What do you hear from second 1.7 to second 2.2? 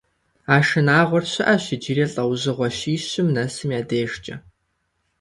иджыри